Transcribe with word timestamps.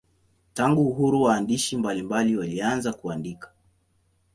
Tangu 0.53 0.89
uhuru 0.89 1.21
waandishi 1.21 1.77
mbalimbali 1.77 2.37
walianza 2.37 2.93
kuandika. 2.93 3.51